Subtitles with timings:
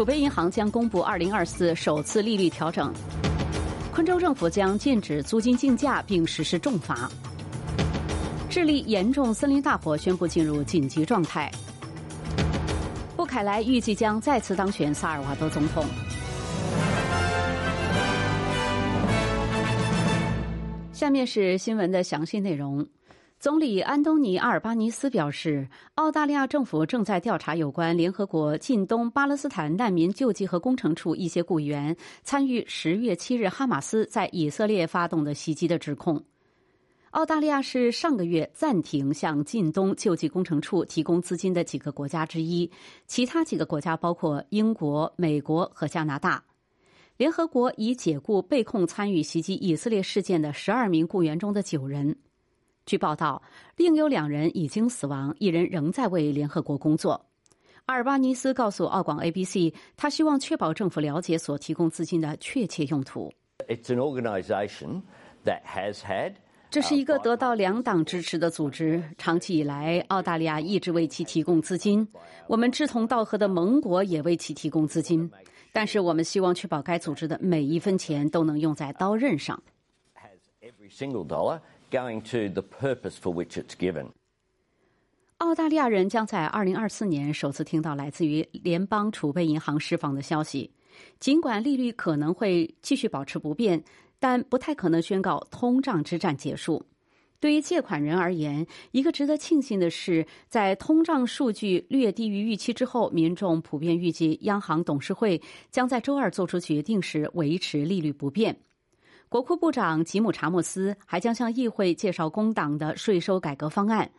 [0.00, 2.90] 储备银行将公布二零二四首次利率调整。
[3.92, 7.06] 昆州政府将禁止租金竞价并实施重罚。
[8.48, 11.52] 智利严重森林大火宣布进入紧急状态。
[13.14, 15.84] 布凯莱预计将再次当选萨尔瓦多总统。
[20.94, 22.88] 下面是新闻的详细内容。
[23.40, 36.22] 总理安东尼·阿尔巴尼斯表示，澳大利亚政府正在调查有关联合国近东巴勒斯坦难民救济和工程处一些雇员参与十月七日哈马斯在以色列发动的袭击的指控。
[37.12, 42.70] 澳大利亚是上个月暂停向近东救济工程处提供资金的几个国家之一，
[43.06, 46.44] 其他几个国家包括英国、美国和加拿大。
[47.16, 52.14] 联合国已解雇被控参与袭击以色列事件的十二名雇员中的九人。
[52.90, 53.40] 据报道，
[53.76, 57.24] 另有两人已经死亡，一人仍在为联合国工作。
[57.86, 63.32] 阿尔巴尼斯告诉澳广 ABC，他希望确保政府了解所提供资金的确切用途。
[63.68, 65.02] It's an organization
[65.44, 66.32] that has had
[66.68, 72.08] 这是一个得到两党支持的组织，长期以来，澳大利亚一直为其提供资金。
[72.48, 75.30] 我们志同道合的盟国也为其提供资金。
[75.72, 79.62] 但是，我们希望确保该组织的每一分钱都能用在刀刃上。
[81.90, 84.06] Going to the purpose for which it's given
[85.38, 90.70] 澳大利亚人将在二零二四年首次听到来自于联邦储备银行释放的消息。
[91.18, 93.82] 尽管利率可能会继续保持不变，
[94.18, 96.84] 但不太可能宣告通胀之战结束。
[97.38, 108.54] 对于借款人而言，一个值得庆幸的是，在通胀数据略低于预期之后，民众普遍预计央行董事会将在周二做出决定时维持利率不变。
[109.30, 114.10] 国库部长吉姆·查莫斯还将向议会介绍工党的税收改革方案。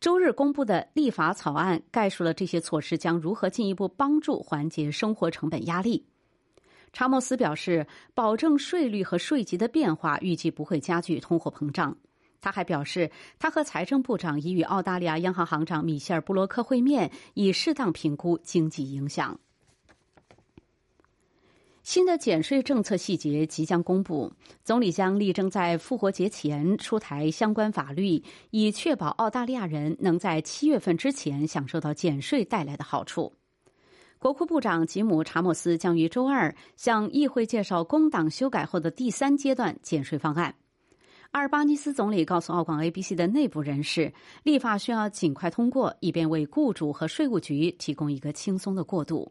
[0.00, 6.06] 周日公布的立法草案概述了这些措施将如何进一步帮助缓解生活成本压力。
[6.94, 11.94] 查莫斯表示，保证税率和税级的变化预计不会加剧通货膨胀。
[12.40, 19.38] 他还表示，他和财政部长已与澳大利亚央行行长米歇尔·布洛克会面，以适当评估经济影响。
[21.84, 24.32] 新的减税政策细节即将公布，
[24.64, 33.30] 总理将力争在复活节前出台相关法律，以确保澳大利亚人能在七月份之前享受到减税带来的好处。
[34.18, 40.54] 国库部长吉姆·查莫斯将于周二向议会介绍工党修改后的第三阶段减税方案。
[41.32, 44.10] 阿尔巴尼斯总理告诉澳广 ABC 的内部人士，
[44.42, 49.30] 立法需要尽快通过，以便为雇主和税务局提供一个轻松的过渡。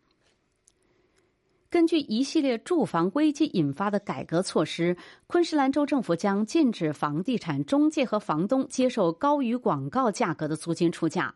[1.71, 11.33] 根据一系列住房危机引发的改革措施，昆士兰州政府将禁止房地产中介和房东接受高于广告价格的租金出价。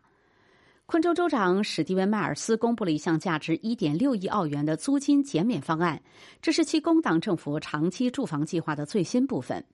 [0.84, 6.02] 昆州州长史蒂文·迈尔斯公布了一项价值1.6亿澳元的租金减免方案，
[6.42, 9.64] 这是其工党政府长期住房计划的最新部分。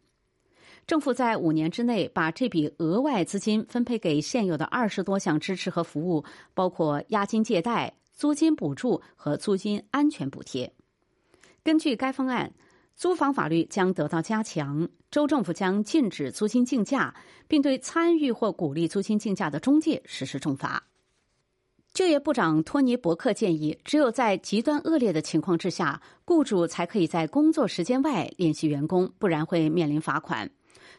[0.87, 6.25] 政府在五年之内把这笔额外资金分配给现有的二十多项支持和服务，
[6.55, 7.93] 包括押金借贷、
[8.23, 10.73] 租金补助和租金安全补贴。
[11.65, 12.55] 根据该方案，
[12.95, 17.13] 租房法律将得到加强，州政府将禁止租金竞价，
[17.49, 20.87] 并对参与或鼓励租金竞价的中介实施重罚。
[21.93, 30.49] 就业部长托尼·伯克建议，只有在极端恶劣的情况之下，雇主才可以在工作时间外联系员工，不然会面临罚款。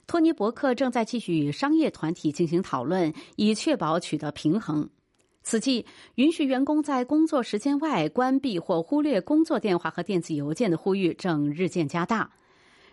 [0.07, 4.89] 托尼·伯克正在继续与商业团体进行讨论，以确保取得平衡。
[5.43, 5.85] 此际，
[6.15, 12.31] 允许员工在工作时间外关闭或忽略工作电话和电子邮件的呼吁正日渐加大。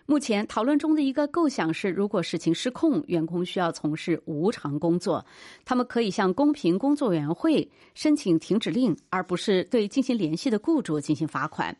[0.06, 5.24] 目前讨论中的一个构想是，如果事情失控，员工需要从事无偿工作，
[5.64, 11.76] 他们可以向公平工作委员会申请停止令，而不是对进行联系的雇主进行罚款。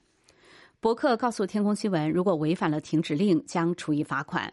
[0.78, 4.52] 伯克告诉天空新闻，如果违反了停止令，将处以罚款。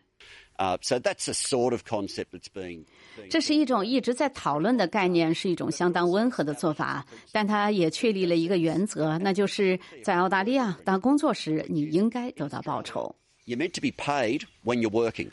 [3.30, 13.16] 这是一种一直在讨论的概念，是一种相当温和的做法，但它也确立了一个原则，那就是在澳大利亚当工作时，你应该得到报酬。
[13.46, 15.30] You're meant to be paid when you're working.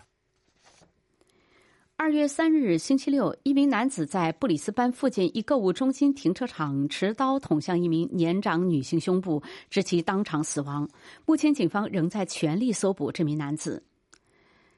[1.97, 10.89] 二月三日星期六，一名男子在布里斯班附近一购物中心停车场持刀捅向一名年长女性胸部，致其当场死亡。
[11.25, 13.83] 目前，警方仍在全力搜捕这名男子。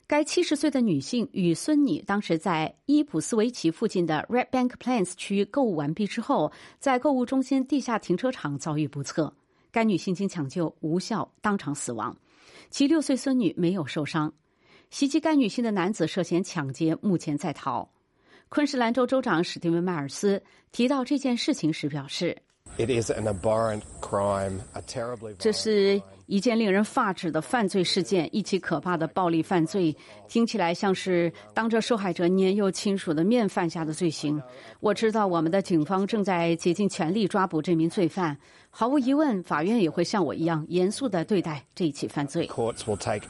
[0.09, 9.35] 该七十岁的女性与孙女当时在伊普斯维奇附近的 Red Bank Plains 区购物完毕之后，在购物中心地下停车场遭遇不测。
[9.73, 12.17] 该女性经抢救无效，当场死亡，
[12.71, 14.33] 其六岁孙女没有受伤。
[14.91, 17.91] 袭击该女性的男子涉嫌抢劫，目前在逃。
[18.49, 22.37] 昆士兰州州长史蒂文·迈尔斯提到这件事情时表示。
[22.79, 25.35] It is an abhorrent crime, a terribly.
[25.37, 29.97] 这是一件令人发指的犯罪事件，一起可怕的暴力犯罪，
[30.29, 34.43] 听起来像是当着受害者年幼亲属的面犯下的罪行。
[34.81, 38.37] 我知道我们的警方正在竭尽全力抓捕这名罪犯，
[38.71, 42.49] 毫无疑问，法院也会像我一样严肃的对待这一起犯罪。
[42.49, 43.27] Courts will take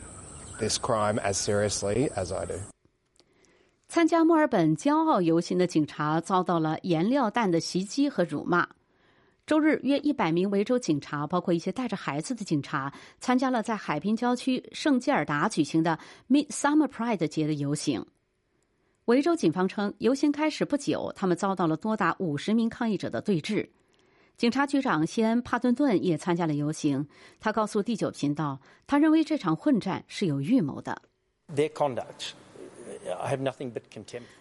[0.58, 2.54] this crime as seriously as I do.
[3.88, 8.66] 参加墨尔本骄傲游行的警察遭到了颜料弹的袭击和辱骂。
[9.46, 15.96] 周日，约一百名维州警察，包括一些带着孩子的警察，参加了在海滨郊区圣基尔达举行的
[16.28, 18.04] Midsummer Pride 节的游行。
[19.04, 23.68] 维州警方称，游行开始不久，他们遭到了多达五十名抗议者的对峙。
[24.36, 27.06] 警察局长西恩·帕顿顿也参加了游行。
[27.38, 31.00] 他告诉第九频道，他认为这场混战是有预谋的。
[31.54, 32.32] Their conduct,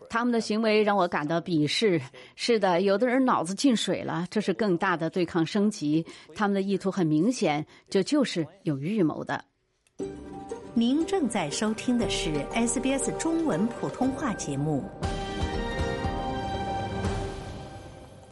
[0.10, 2.02] 他们的行为让我感到鄙视。
[2.36, 6.06] 是的，有的人脑子进水了，这是更大的对抗升级。
[6.36, 9.44] 他们的意图很明显，这就是有预谋的。
[10.74, 14.84] 您正在收听的是 SBS 中文普通话节目。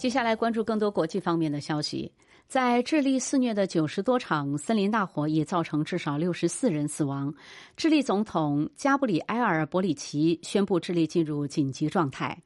[0.04, 2.12] 接下来关注更多国际方面的消息。
[2.50, 7.34] 在智利肆虐的九十多场森林大火已造成至少六十四人死亡。
[7.78, 12.38] 智利总统加布里埃尔·博里奇宣布智利进入紧急状态。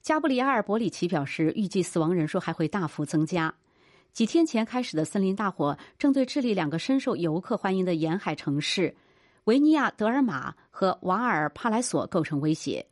[0.00, 3.54] 加布里埃尔·博里奇表示，预计死亡人数还会大幅增加。
[4.12, 8.92] 几天前开始的森林大火正对智利两个深受游客欢迎的沿海城市
[9.44, 12.84] 维尼亚德尔玛和瓦尔帕莱索构成威胁。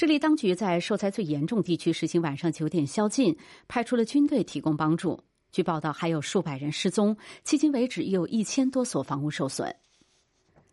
[0.00, 3.36] 智利当局在受灾最严重地区实行晚上九点宵禁，
[3.68, 5.20] 派出了军队提供帮助。
[5.52, 7.14] 据报道，还有数百人失踪，
[7.44, 9.76] 迄今为止已有一千多所房屋受损。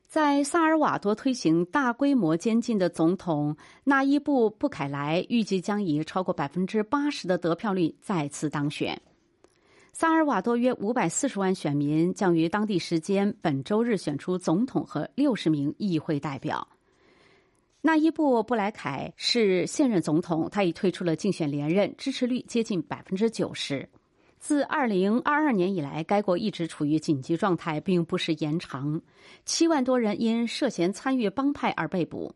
[0.07, 8.97] 在萨尔瓦多推行大规模监禁的总统纳伊布·布凯莱预计将以超过百分之八十的得票率再次当选。
[9.91, 16.65] 萨尔瓦多约五百四十万选民将于当地时间本周日选出总统和六十名议会代表。
[17.87, 23.87] 纳伊布·布莱凯是现任总统，他已退出了竞选连任，支持率接近百分之九十。
[24.39, 29.01] 自二零二二年以来，该国一直处于紧急状态，并不时延长。
[29.45, 32.35] 七万多人因涉嫌参与帮派而被捕。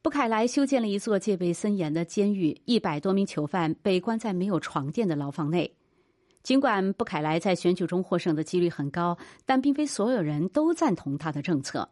[0.00, 5.70] 布凯莱修建了一座戒备森严的监狱，一百多名囚犯被关在没有床垫的牢房内。
[6.42, 11.86] 尽管布凯莱在选举中获胜的几率很高，但并非所有人都赞同他的政策。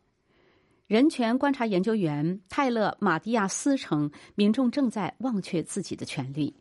[0.89, 6.57] 人权观察研究员泰勒·马蒂亚斯称，民众正在忘却自己的权利。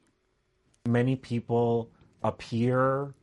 [0.84, 1.88] Many people
[2.20, 3.14] appear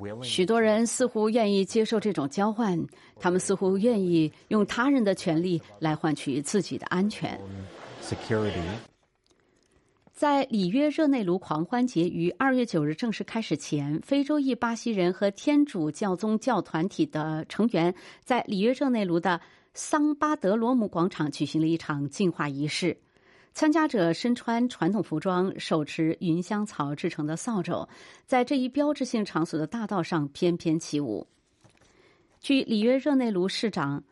[0.00, 0.24] willing.
[0.24, 2.84] 许多人似乎愿意接受这种交换，
[3.20, 7.40] 他们似乎愿意用他人的权利来换取自己的安全。
[8.02, 8.60] security.
[10.12, 19.40] 在里约热内卢狂欢节于二月九日正式开始前，非洲裔巴西人和天主教宗教团体的成员在里约热内卢的
[19.74, 22.96] 桑巴德罗姆广场举行了一场净化仪式。
[23.54, 27.88] 参加者身穿传统服装，手持云香草制成的扫帚，
[28.24, 31.26] 在这一标志性场所的大道上翩翩起舞。
[32.40, 34.04] 据里约热内卢市长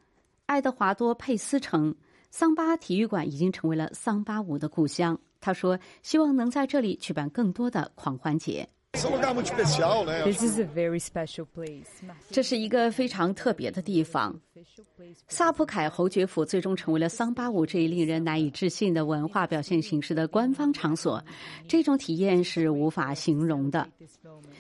[0.47, 1.95] 爱德华多·佩斯称，
[2.31, 5.17] 桑巴体育馆已经成为了桑巴舞的故乡。
[5.41, 8.69] 他说：“希望能在这里举办更多的狂欢节。
[8.93, 11.87] This is a very special place.
[12.31, 14.35] 这是一个非常特别的地方。
[15.29, 21.23] 萨普凯侯爵府最终成为了桑巴舞这一令人难以置信的文化表现形式的官方场所，
[21.69, 23.87] 这种体验是无法形容的。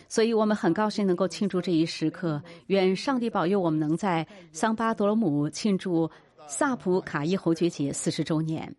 [0.08, 2.42] 所以我们很高兴能够庆祝这一时刻。
[2.66, 6.10] 愿上帝保佑我们能在桑巴多罗姆庆祝
[6.46, 8.74] 萨普卡伊侯爵节四十周年。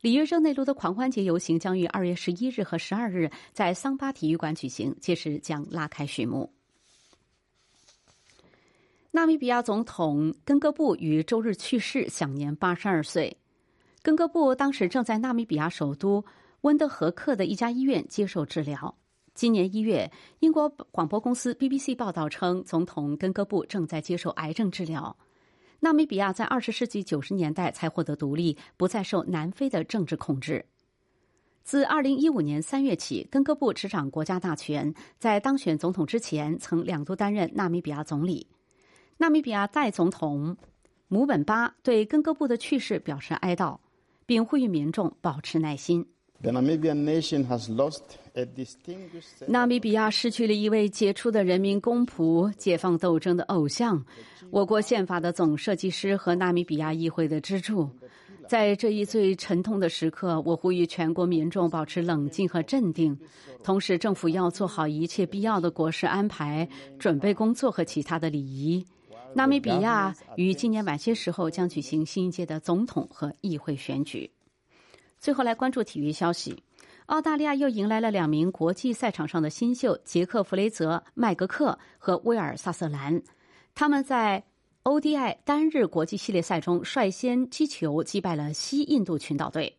[0.00, 6.52] 里约热内卢的狂欢节游行将于二月十一日和十二日在桑巴体育馆举行，届时将拉开序幕。
[9.10, 13.36] 纳米比亚总统根戈布于周日去世，享年八十二岁。
[14.00, 16.24] 根戈布当时正在纳米比亚首都
[16.60, 18.96] 温德和克的一家医院接受治疗。
[19.34, 25.16] 今年一月，英国广播公司 BBC 报道称，总统根戈布正在接受癌症治疗。
[25.80, 30.64] 纳米比亚在二十世纪九十年代才获得独立，不再受南非的政治控制。
[31.62, 38.48] 自二零一五年三月起，根哥布执掌国家大权，在当选总统之前，曾两度担任纳米比亚总理。
[39.18, 40.56] 纳米比亚代总统
[41.08, 43.78] 姆本巴对根哥布的去世表示哀悼，
[44.26, 46.06] 并呼吁民众保持耐心。
[46.40, 46.62] 纳
[49.66, 54.04] 米比亚失去了一位杰出的人民公仆、解放斗争的偶像，
[54.50, 57.90] 我国宪法的总设计师和纳米比亚议会的支柱。
[58.46, 63.18] 在这一最沉痛的时刻，我呼吁全国民众保持冷静和镇定，
[63.64, 66.68] 同时政府要做好一切必要的国事安排、
[67.00, 68.86] 准备工作和其他的礼仪。
[69.34, 74.30] 纳米比亚于今年晚些时候将举行新一届的总统和议会选举。
[75.20, 76.62] 最后来关注体育消息，
[77.06, 83.20] 澳大利亚又迎来了两名国际赛场上的新秀杰克·弗雷泽、麦格克和威尔·萨瑟兰。
[83.74, 84.42] 他们在
[84.84, 89.76] ODI 单日国际系列赛中率先击球击败了西印度群岛队。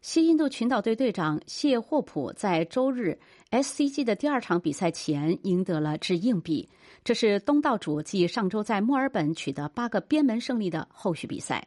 [0.00, 3.16] 西印度群岛队队长谢霍普在周日
[3.52, 6.68] SCG 的第二场比赛前赢得了掷硬币，
[7.04, 11.64] 这是东道主继上周在墨尔本取得八个边门胜利的后续比赛。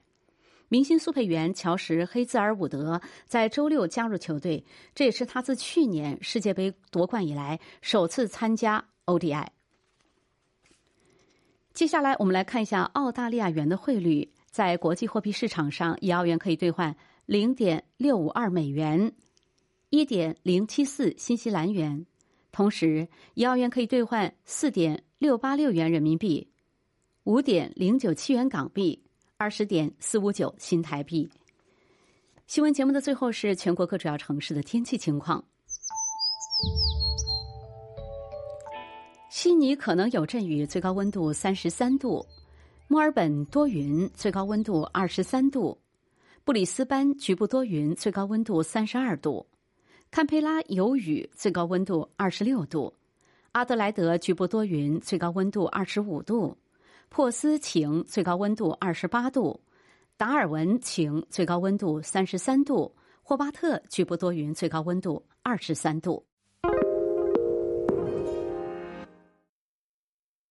[0.68, 9.48] 明星速配员乔什·黑兹尔伍德在周六加入球队，这也是他自去年世界杯夺冠以来首次参加 ODI。
[11.74, 14.32] 接下来，我们来看一下澳大利亚元的汇率。
[14.50, 16.96] 在国际货币市场上，一澳元可以兑换
[17.26, 19.12] 零点六五二美元，
[19.90, 22.06] 一点零七四新西兰元；
[22.54, 26.48] 同时，一澳元可以兑换四点六八六元人民币，
[27.26, 29.05] 五点零九七元港币。
[29.38, 31.30] 二十点四五九新台币。
[32.48, 35.44] 新闻节目的最后是全国各主要城市的天气情况：
[39.30, 42.26] 悉尼可能有阵雨，最高温度三十三度；
[42.88, 45.78] 墨尔本多云，最高温度二十三度；
[46.46, 49.46] 布里斯班局部多云，最高温度三十二度；
[50.12, 52.94] 堪培拉有雨，最高温度二十六度；
[53.52, 56.58] 阿德莱德局部多云，最高温度二十五度。
[57.10, 59.60] 珀斯晴，最高温度二十八度；
[60.18, 62.94] 达尔文晴，最高温度三十三度；
[63.24, 66.26] 霍巴特局部多云，最高温度二十三度。